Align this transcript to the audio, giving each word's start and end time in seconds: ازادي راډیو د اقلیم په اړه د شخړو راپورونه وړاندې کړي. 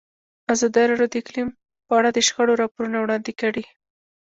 ازادي 0.53 0.83
راډیو 0.89 1.07
د 1.11 1.15
اقلیم 1.21 1.49
په 1.87 1.91
اړه 1.99 2.09
د 2.11 2.19
شخړو 2.27 2.59
راپورونه 2.61 2.97
وړاندې 2.99 3.31
کړي. 3.41 3.63